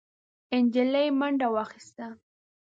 [0.63, 2.05] نجلۍ منډه واخيسته،